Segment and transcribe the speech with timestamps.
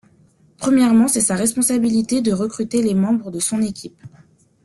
[0.57, 4.01] Premièrement, c’est sa responsabilité de recruter les membres de son équipe.